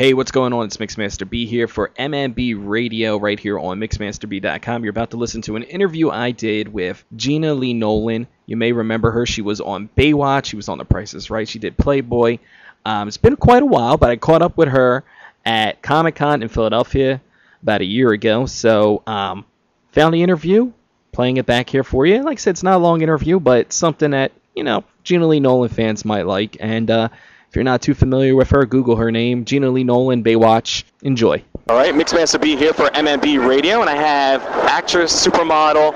Hey, 0.00 0.14
what's 0.14 0.30
going 0.30 0.54
on? 0.54 0.64
It's 0.64 0.78
Mixmaster 0.78 1.28
B 1.28 1.44
here 1.44 1.68
for 1.68 1.90
MMB 1.98 2.56
Radio 2.58 3.18
right 3.18 3.38
here 3.38 3.58
on 3.58 3.78
MixmasterB.com. 3.78 4.82
You're 4.82 4.92
about 4.92 5.10
to 5.10 5.18
listen 5.18 5.42
to 5.42 5.56
an 5.56 5.62
interview 5.64 6.08
I 6.08 6.30
did 6.30 6.68
with 6.68 7.04
Gena 7.16 7.52
Lee 7.52 7.74
Nolin. 7.74 8.26
You 8.46 8.56
may 8.56 8.72
remember 8.72 9.10
her. 9.10 9.26
She 9.26 9.42
was 9.42 9.60
on 9.60 9.90
Baywatch. 9.98 10.46
She 10.46 10.56
was 10.56 10.70
on 10.70 10.78
The 10.78 10.86
Price 10.86 11.12
is 11.12 11.28
Right. 11.28 11.46
She 11.46 11.58
did 11.58 11.76
Playboy. 11.76 12.38
Um, 12.86 13.08
it's 13.08 13.18
been 13.18 13.36
quite 13.36 13.62
a 13.62 13.66
while, 13.66 13.98
but 13.98 14.08
I 14.08 14.16
caught 14.16 14.40
up 14.40 14.56
with 14.56 14.68
her 14.68 15.04
at 15.44 15.82
Comic 15.82 16.14
Con 16.14 16.42
in 16.42 16.48
Philadelphia 16.48 17.20
about 17.62 17.82
a 17.82 17.86
year 17.86 18.10
ago. 18.12 18.46
So, 18.46 19.02
um, 19.06 19.44
found 19.92 20.14
the 20.14 20.22
interview, 20.22 20.72
playing 21.12 21.36
it 21.36 21.44
back 21.44 21.68
here 21.68 21.84
for 21.84 22.06
you. 22.06 22.22
Like 22.22 22.38
I 22.38 22.40
said, 22.40 22.52
it's 22.52 22.62
not 22.62 22.76
a 22.76 22.82
long 22.82 23.02
interview, 23.02 23.38
but 23.38 23.70
something 23.70 24.12
that, 24.12 24.32
you 24.56 24.64
know, 24.64 24.82
Gena 25.04 25.26
Lee 25.26 25.40
Nolin 25.40 25.70
fans 25.70 26.06
might 26.06 26.24
like. 26.24 26.56
And, 26.58 26.90
uh, 26.90 27.10
if 27.50 27.56
you're 27.56 27.64
not 27.64 27.82
too 27.82 27.94
familiar 27.94 28.36
with 28.36 28.50
her, 28.50 28.64
Google 28.64 28.94
her 28.94 29.10
name, 29.10 29.44
Gena 29.44 29.70
Lee 29.70 29.82
Nolin, 29.82 30.22
Baywatch. 30.22 30.84
Enjoy. 31.02 31.42
All 31.70 31.76
right, 31.76 31.94
Mixmaster 31.94 32.40
B 32.40 32.56
here 32.56 32.72
for 32.72 32.86
MMB 32.86 33.46
Radio, 33.46 33.80
and 33.80 33.88
I 33.88 33.94
have 33.94 34.42
actress, 34.66 35.24
supermodel 35.24 35.92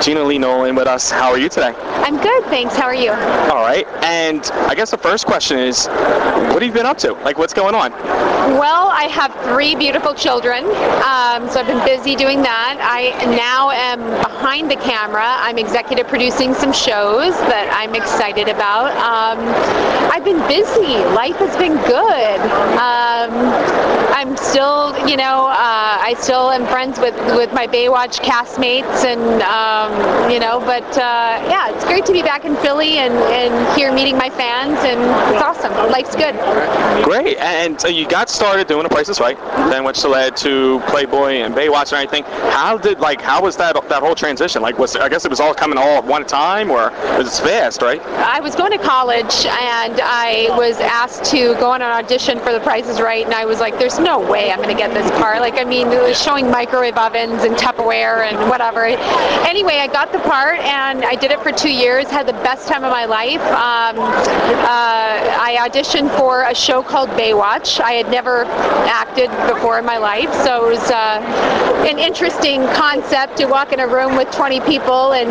Gena 0.00 0.22
Lee 0.22 0.38
Nolin 0.38 0.76
with 0.76 0.86
us. 0.86 1.10
How 1.10 1.30
are 1.30 1.38
you 1.38 1.48
today? 1.48 1.74
I'm 1.76 2.22
good, 2.22 2.44
thanks. 2.44 2.76
How 2.76 2.84
are 2.84 2.94
you? 2.94 3.10
All 3.10 3.62
right, 3.62 3.84
and 4.04 4.48
I 4.68 4.76
guess 4.76 4.92
the 4.92 4.96
first 4.96 5.26
question 5.26 5.58
is, 5.58 5.88
what 5.88 6.62
have 6.62 6.62
you 6.62 6.72
been 6.72 6.86
up 6.86 6.98
to? 6.98 7.14
Like, 7.14 7.36
what's 7.36 7.52
going 7.52 7.74
on? 7.74 7.90
Well, 7.90 8.90
I 8.90 9.08
have 9.10 9.34
three 9.52 9.74
beautiful 9.74 10.14
children, 10.14 10.64
um, 11.02 11.50
so 11.50 11.58
I've 11.58 11.66
been 11.66 11.84
busy 11.84 12.14
doing 12.14 12.40
that. 12.42 12.78
I 12.80 13.10
now 13.34 13.70
am 13.72 13.98
behind 14.22 14.70
the 14.70 14.76
camera. 14.76 15.26
I'm 15.26 15.58
executive 15.58 16.06
producing 16.06 16.54
some 16.54 16.72
shows 16.72 17.34
that 17.50 17.68
I'm 17.74 17.96
excited 17.96 18.48
about. 18.48 18.94
Um, 19.02 19.38
I've 20.14 20.24
been 20.24 20.40
busy. 20.46 20.94
Life 21.12 21.36
has 21.36 21.56
been 21.56 21.74
good. 21.90 22.40
Um, 22.78 23.34
still, 24.50 24.96
you 25.08 25.16
know, 25.16 25.46
uh, 25.48 25.87
I 26.08 26.14
still 26.14 26.50
am 26.50 26.64
friends 26.64 26.98
with, 26.98 27.14
with 27.36 27.52
my 27.52 27.66
Baywatch 27.66 28.20
castmates, 28.20 29.04
and 29.04 29.42
um, 29.42 30.30
you 30.30 30.40
know, 30.40 30.58
but 30.58 30.82
uh, 30.96 31.36
yeah, 31.50 31.68
it's 31.68 31.84
great 31.84 32.06
to 32.06 32.12
be 32.14 32.22
back 32.22 32.46
in 32.46 32.56
Philly 32.56 32.96
and, 32.96 33.12
and 33.12 33.78
here 33.78 33.92
meeting 33.92 34.16
my 34.16 34.30
fans, 34.30 34.78
and 34.78 34.98
it's 35.34 35.42
awesome. 35.44 35.70
Life's 35.92 36.16
good. 36.16 36.34
Great, 37.04 37.36
and 37.36 37.78
so 37.78 37.88
you 37.88 38.08
got 38.08 38.30
started 38.30 38.68
doing 38.68 38.84
The 38.84 38.88
Price 38.88 39.10
is 39.10 39.20
Right, 39.20 39.36
then 39.70 39.84
which 39.84 40.02
led 40.02 40.34
to 40.38 40.80
Playboy 40.88 41.42
and 41.42 41.54
Baywatch 41.54 41.92
and 41.92 42.02
everything. 42.02 42.24
How 42.52 42.78
did 42.78 43.00
like 43.00 43.20
how 43.20 43.42
was 43.42 43.58
that 43.58 43.74
that 43.90 44.02
whole 44.02 44.14
transition? 44.14 44.62
Like, 44.62 44.78
was 44.78 44.96
I 44.96 45.10
guess 45.10 45.26
it 45.26 45.30
was 45.30 45.40
all 45.40 45.52
coming 45.52 45.76
all 45.76 45.98
at 45.98 46.04
one 46.06 46.24
time, 46.24 46.70
or 46.70 46.88
was 47.18 47.38
it 47.38 47.42
fast, 47.42 47.82
right? 47.82 48.00
I 48.00 48.40
was 48.40 48.56
going 48.56 48.72
to 48.72 48.78
college 48.78 49.44
and 49.44 50.00
I 50.00 50.56
was 50.56 50.80
asked 50.80 51.24
to 51.32 51.54
go 51.56 51.70
on 51.70 51.82
an 51.82 51.90
audition 51.90 52.38
for 52.38 52.54
The 52.54 52.60
Price 52.60 52.88
is 52.88 52.98
Right, 52.98 53.26
and 53.26 53.34
I 53.34 53.44
was 53.44 53.60
like, 53.60 53.78
"There's 53.78 53.98
no 53.98 54.18
way 54.18 54.50
I'm 54.50 54.62
going 54.62 54.74
to 54.74 54.82
get 54.82 54.94
this 54.94 55.10
part." 55.20 55.40
Like, 55.40 55.58
I 55.58 55.64
mean, 55.64 55.97
it 55.98 56.08
was 56.08 56.22
showing 56.22 56.50
microwave 56.50 56.96
ovens 56.96 57.42
and 57.44 57.56
Tupperware 57.56 58.26
and 58.26 58.48
whatever. 58.48 58.84
Anyway, 58.84 59.78
I 59.78 59.86
got 59.86 60.12
the 60.12 60.18
part 60.20 60.60
and 60.60 61.04
I 61.04 61.14
did 61.14 61.30
it 61.30 61.40
for 61.42 61.52
two 61.52 61.70
years. 61.70 62.08
Had 62.08 62.26
the 62.26 62.38
best 62.44 62.68
time 62.68 62.84
of 62.84 62.90
my 62.90 63.04
life. 63.04 63.40
Um, 63.40 63.98
uh, 63.98 65.38
I 65.40 65.56
auditioned 65.68 66.16
for 66.16 66.42
a 66.42 66.54
show 66.54 66.82
called 66.82 67.08
Baywatch. 67.10 67.80
I 67.80 67.92
had 67.92 68.10
never 68.10 68.44
acted 68.86 69.30
before 69.52 69.78
in 69.78 69.84
my 69.84 69.98
life, 69.98 70.32
so 70.44 70.66
it 70.66 70.78
was 70.78 70.90
uh, 70.90 71.20
an 71.88 71.98
interesting 71.98 72.62
concept 72.74 73.36
to 73.38 73.46
walk 73.46 73.72
in 73.72 73.80
a 73.80 73.86
room 73.86 74.16
with 74.16 74.30
20 74.30 74.60
people 74.60 75.12
and 75.12 75.28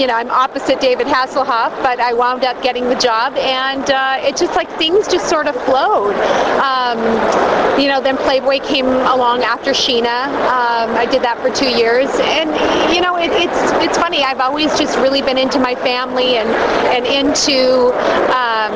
you 0.00 0.06
know 0.06 0.14
I'm 0.14 0.30
opposite 0.30 0.80
David 0.80 1.06
Hasselhoff, 1.06 1.70
but 1.82 2.00
I 2.00 2.12
wound 2.12 2.44
up 2.44 2.62
getting 2.62 2.88
the 2.88 2.94
job, 2.94 3.36
and 3.36 3.90
uh, 3.90 4.18
it 4.20 4.36
just 4.36 4.54
like 4.56 4.70
things 4.78 5.08
just 5.08 5.28
sort 5.28 5.46
of 5.46 5.54
flowed. 5.64 6.16
Um, 6.60 6.98
you 7.80 7.88
know, 7.88 8.00
then 8.00 8.16
Playboy 8.16 8.60
came 8.60 8.86
along 8.86 9.42
after 9.42 9.72
Sheena. 10.02 10.26
Um, 10.50 10.96
I 10.96 11.06
did 11.06 11.22
that 11.22 11.38
for 11.40 11.50
two 11.50 11.68
years, 11.68 12.08
and 12.20 12.50
you 12.94 13.00
know, 13.00 13.16
it, 13.16 13.30
it's 13.32 13.72
it's 13.84 13.98
funny. 13.98 14.22
I've 14.22 14.40
always 14.40 14.76
just 14.78 14.96
really 14.98 15.22
been 15.22 15.38
into 15.38 15.58
my 15.58 15.74
family 15.76 16.36
and 16.38 16.48
and 16.90 17.06
into 17.06 17.92
um, 18.34 18.72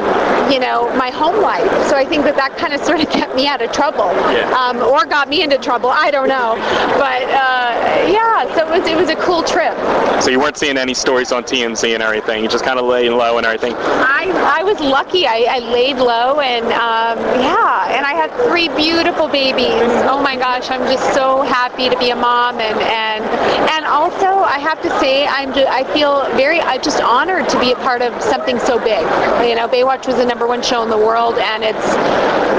you 0.52 0.60
know 0.60 0.94
my 0.96 1.10
home 1.10 1.42
life. 1.42 1.66
So 1.88 1.96
I 1.96 2.04
think 2.04 2.24
that 2.24 2.36
that 2.36 2.56
kind 2.56 2.72
of 2.72 2.80
sort 2.84 3.00
of 3.00 3.10
kept 3.10 3.34
me 3.34 3.46
out 3.46 3.62
of 3.62 3.72
trouble, 3.72 4.06
Yeah. 4.32 4.50
um, 4.52 4.78
or 4.78 5.04
got 5.06 5.28
me 5.28 5.42
into 5.42 5.58
trouble. 5.58 5.90
I 5.90 6.10
don't 6.10 6.28
know, 6.28 6.54
but 6.98 7.22
uh, 7.22 8.06
yeah. 8.10 8.54
So 8.54 8.66
it 8.72 8.80
was 8.80 8.88
it 8.88 8.96
was 8.96 9.10
a 9.10 9.16
cool 9.16 9.42
trip. 9.42 9.74
So 10.22 10.30
you 10.30 10.40
weren't 10.40 10.56
seeing 10.56 10.78
any 10.78 10.94
stories 10.94 11.32
on 11.32 11.44
TMZ 11.44 11.92
and 11.94 12.02
everything. 12.02 12.42
You 12.42 12.48
just 12.48 12.64
kind 12.64 12.78
of 12.78 12.86
laying 12.86 13.12
low 13.12 13.36
and 13.38 13.46
everything. 13.46 13.74
I, 13.74 14.30
I 14.58 14.62
was 14.62 14.80
lucky. 14.80 15.26
I, 15.26 15.44
I 15.48 15.58
laid 15.58 15.96
low 15.96 16.40
and 16.40 16.64
um, 16.66 17.18
yeah, 17.40 17.94
and 17.94 18.06
I 18.06 18.12
had 18.14 18.30
three 18.48 18.68
beautiful 18.70 19.28
babies. 19.28 19.90
Oh 20.08 20.20
my 20.22 20.36
gosh, 20.36 20.70
I'm 20.70 20.80
just 20.90 21.15
so 21.16 21.40
happy 21.40 21.88
to 21.88 21.98
be 21.98 22.10
a 22.10 22.14
mom 22.14 22.60
and 22.60 22.78
and 22.78 23.24
and 23.70 23.86
also 23.86 24.26
I 24.26 24.58
have 24.58 24.82
to 24.82 24.90
say 25.00 25.26
I'm 25.26 25.54
just, 25.54 25.66
I 25.66 25.82
feel 25.94 26.26
very 26.36 26.60
I'm 26.60 26.82
just 26.82 27.00
honored 27.00 27.48
to 27.48 27.58
be 27.58 27.72
a 27.72 27.76
part 27.76 28.02
of 28.02 28.12
something 28.22 28.58
so 28.58 28.78
big. 28.78 29.00
You 29.48 29.56
know, 29.56 29.66
Baywatch 29.66 30.06
was 30.06 30.16
the 30.16 30.26
number 30.26 30.46
one 30.46 30.60
show 30.60 30.82
in 30.82 30.90
the 30.90 30.98
world, 30.98 31.38
and 31.38 31.64
it's 31.64 31.86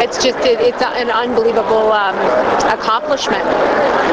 it's 0.04 0.24
just 0.24 0.40
it, 0.40 0.60
it's 0.60 0.82
an 0.82 1.12
unbelievable 1.12 1.92
um, 1.92 2.16
accomplishment. 2.68 3.46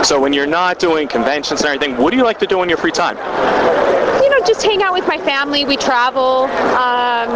So 0.05 0.21
when 0.21 0.34
you're 0.34 0.47
not 0.47 0.78
doing 0.78 1.09
conventions 1.09 1.62
and 1.62 1.69
everything, 1.69 1.97
what 1.97 2.11
do 2.11 2.19
you 2.19 2.25
like 2.25 2.38
to 2.41 2.47
do 2.47 2.62
in 2.62 2.69
your 2.69 2.76
free 2.76 2.93
time? 2.93 3.16
Just 4.47 4.62
hang 4.62 4.82
out 4.82 4.93
with 4.93 5.06
my 5.06 5.19
family. 5.19 5.65
We 5.65 5.77
travel. 5.77 6.44
Um, 6.77 7.28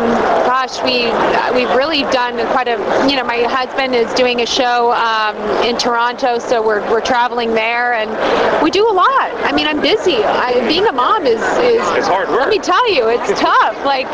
gosh, 0.46 0.82
we 0.82 1.06
we've 1.54 1.74
really 1.74 2.02
done 2.12 2.36
quite 2.52 2.68
a. 2.68 2.78
You 3.08 3.16
know, 3.16 3.24
my 3.24 3.42
husband 3.42 3.94
is 3.94 4.12
doing 4.14 4.40
a 4.42 4.46
show 4.46 4.92
um, 4.92 5.36
in 5.64 5.76
Toronto, 5.78 6.38
so 6.38 6.64
we're 6.64 6.80
we're 6.90 7.00
traveling 7.00 7.54
there, 7.54 7.94
and 7.94 8.10
we 8.62 8.70
do 8.70 8.88
a 8.88 8.92
lot. 8.92 9.30
I 9.44 9.52
mean, 9.52 9.66
I'm 9.66 9.80
busy. 9.80 10.16
I, 10.16 10.66
being 10.68 10.86
a 10.86 10.92
mom 10.92 11.26
is 11.26 11.40
is. 11.58 11.86
It's 11.96 12.06
hard 12.08 12.28
work. 12.28 12.40
Let 12.40 12.48
me 12.50 12.58
tell 12.58 12.92
you, 12.92 13.08
it's 13.08 13.28
tough. 13.40 13.76
Like 13.84 14.06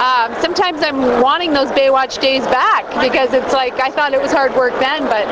um, 0.00 0.34
sometimes 0.40 0.82
I'm 0.82 1.20
wanting 1.20 1.52
those 1.52 1.68
Baywatch 1.70 2.20
days 2.20 2.44
back 2.46 2.84
because 3.02 3.32
it's 3.34 3.52
like 3.52 3.74
I 3.80 3.90
thought 3.90 4.12
it 4.12 4.20
was 4.20 4.32
hard 4.32 4.54
work 4.54 4.72
then, 4.78 5.04
but 5.04 5.26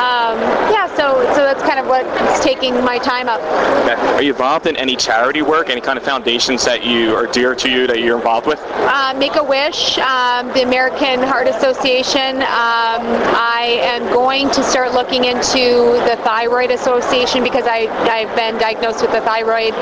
um, 0.00 0.38
yeah. 0.72 0.86
So 0.96 1.22
so 1.34 1.44
that's 1.44 1.62
kind 1.62 1.78
of 1.78 1.86
what's 1.86 2.44
taking 2.44 2.74
my 2.84 2.98
time 2.98 3.28
up. 3.28 3.40
Are 4.16 4.22
you 4.22 4.32
involved 4.32 4.66
in 4.66 4.76
any 4.76 4.96
charity 4.96 5.42
work, 5.42 5.70
any 5.70 5.80
kind 5.80 5.98
of 5.98 6.04
foundations 6.46 6.64
that 6.64 6.84
you 6.84 7.14
are 7.14 7.26
dear 7.26 7.54
to 7.54 7.68
you 7.68 7.86
that 7.86 8.00
you're 8.00 8.16
involved 8.16 8.46
with? 8.46 8.60
uh, 8.62 9.14
Make 9.16 9.36
a 9.36 9.42
Wish, 9.42 9.98
um, 9.98 10.48
the 10.52 10.62
American 10.62 11.20
Heart 11.22 11.48
Association. 11.48 12.36
Um, 12.42 13.02
I 13.34 13.80
am 13.82 14.12
going 14.12 14.50
to 14.50 14.62
start 14.62 14.92
looking 14.92 15.24
into 15.24 15.98
the 16.06 16.16
Thyroid 16.22 16.70
Association 16.70 17.42
because 17.42 17.66
I, 17.66 17.86
I've 18.06 18.34
been 18.36 18.58
diagnosed 18.58 19.02
with 19.02 19.12
the 19.12 19.20
thyroid 19.22 19.74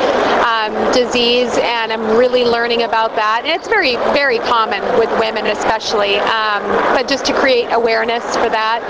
um, 0.44 0.72
disease 0.92 1.52
and 1.60 1.92
I'm 1.92 2.16
really 2.16 2.44
learning 2.44 2.82
about 2.82 3.14
that. 3.16 3.42
And 3.44 3.52
it's 3.52 3.68
very, 3.68 3.96
very 4.16 4.38
common 4.38 4.80
with 4.98 5.10
women, 5.20 5.46
especially, 5.46 6.16
um, 6.16 6.62
but 6.94 7.08
just 7.08 7.24
to 7.26 7.34
create 7.34 7.68
awareness 7.72 8.24
for 8.36 8.48
that. 8.48 8.80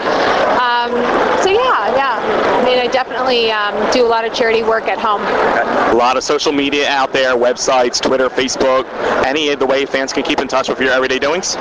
Um, 0.63 0.93
so, 1.43 1.51
yeah, 1.51 1.95
yeah. 1.97 2.61
I 2.61 2.65
mean, 2.65 2.79
I 2.79 2.87
definitely 2.87 3.51
um, 3.51 3.75
do 3.93 4.07
a 4.07 4.09
lot 4.09 4.25
of 4.25 4.33
charity 4.33 4.63
work 4.63 4.85
at 4.85 4.99
home. 4.99 5.23
A 5.23 5.97
lot 5.97 6.17
of 6.17 6.23
social 6.23 6.53
media 6.53 6.89
out 6.89 7.13
there, 7.13 7.35
websites, 7.35 7.64
Twitter, 7.65 8.29
Facebook, 8.29 8.85
any 9.25 9.49
of 9.49 9.59
the 9.59 9.67
way 9.67 9.87
fans 9.87 10.13
can 10.13 10.23
keep 10.23 10.41
in 10.41 10.49
touch 10.49 10.69
with 10.69 10.81
your 10.81 10.91
everyday 10.91 11.19
doings? 11.19 11.57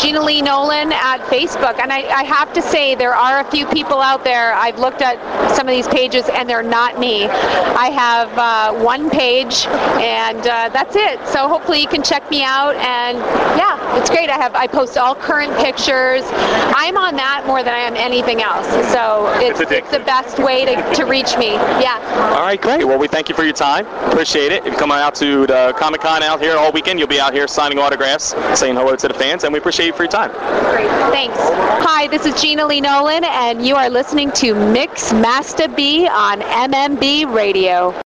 Gena 0.00 0.22
Lee 0.22 0.42
Nolin 0.42 0.92
at 0.92 1.20
Facebook. 1.22 1.78
And 1.78 1.92
I, 1.92 1.98
I 2.08 2.24
have 2.24 2.52
to 2.52 2.62
say, 2.62 2.94
there 2.94 3.14
are 3.14 3.40
a 3.40 3.50
few 3.50 3.66
people 3.66 4.00
out 4.00 4.22
there. 4.24 4.52
I've 4.54 4.78
looked 4.78 5.02
at 5.02 5.16
some 5.56 5.66
of 5.66 5.72
these 5.72 5.88
pages, 5.88 6.28
and 6.32 6.48
they're 6.48 6.62
not 6.62 6.98
me. 6.98 7.26
I 7.26 7.90
have 7.90 8.28
uh, 8.38 8.84
one 8.84 9.10
page, 9.10 9.66
and 10.00 10.40
uh, 10.40 10.68
that's 10.68 10.94
it. 10.96 11.26
So 11.26 11.48
hopefully 11.48 11.80
you 11.80 11.88
can 11.88 12.02
check 12.02 12.30
me 12.30 12.42
out. 12.44 12.76
And 12.76 13.18
yeah, 13.58 13.98
it's 13.98 14.10
great. 14.10 14.30
I 14.30 14.36
have 14.36 14.54
I 14.54 14.66
post 14.66 14.98
all 14.98 15.14
current 15.14 15.56
pictures. 15.58 16.22
I'm 16.76 16.96
on 16.96 17.16
that 17.16 17.44
more 17.46 17.62
than 17.62 17.74
I 17.74 17.78
am 17.78 17.96
anything 17.96 18.42
else. 18.42 18.66
So 18.92 19.32
it's, 19.40 19.60
It's 19.60 19.72
it's, 19.72 19.90
the 19.90 20.00
best 20.00 20.38
way 20.38 20.64
to, 20.64 20.94
to 20.94 21.04
reach 21.04 21.36
me. 21.36 21.52
Yeah. 21.80 21.98
All 22.34 22.42
right, 22.42 22.60
great. 22.60 22.84
Well, 22.84 22.98
we 22.98 23.08
thank 23.08 23.28
you 23.28 23.34
for 23.34 23.44
your 23.44 23.52
time. 23.52 23.86
Appreciate 24.10 24.52
it. 24.52 24.64
If 24.66 24.72
you 24.72 24.78
come 24.78 24.92
out 24.92 25.14
the 25.30 25.54
uh, 25.54 25.72
Comic 25.72 26.00
Con 26.00 26.22
out 26.22 26.40
here 26.40 26.56
all 26.56 26.72
weekend, 26.72 26.98
you'll 26.98 27.08
be 27.08 27.20
out 27.20 27.32
here 27.32 27.46
signing 27.48 27.78
autographs, 27.78 28.34
saying 28.58 28.74
hello 28.74 28.96
to 28.96 29.08
the 29.08 29.14
fans, 29.14 29.44
and 29.44 29.52
we 29.52 29.58
appreciate 29.58 29.86
you 29.86 29.92
for 29.92 30.02
your 30.04 30.12
time. 30.12 30.30
Great. 30.70 30.88
Thanks. 31.12 31.36
Hi, 31.38 32.06
this 32.08 32.26
is 32.26 32.40
Gena 32.40 32.66
Lee 32.66 32.80
Nolin, 32.80 33.22
and 33.24 33.66
you 33.66 33.76
are 33.76 33.88
listening 33.90 34.32
to 34.32 34.54
Mix 34.54 35.12
Master 35.12 35.68
B 35.68 36.06
on 36.08 36.40
MMB 36.40 37.34
Radio. 37.34 37.92